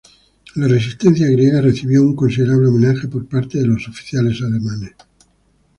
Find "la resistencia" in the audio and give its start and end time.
0.55-1.29